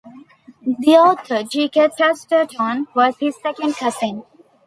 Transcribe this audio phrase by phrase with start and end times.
[0.65, 1.69] The author G.
[1.69, 1.87] K.
[1.95, 4.23] Chesterton was his second cousin.